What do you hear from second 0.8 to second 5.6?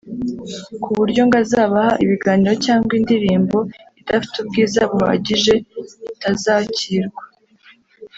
ku buryo ngo abazabaha ibiganiro cyangwa indirimo idafite ubwiza buhagije